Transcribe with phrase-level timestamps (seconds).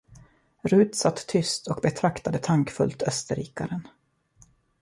[0.63, 3.87] Rut satt tyst och betraktade tankfullt österrikaren.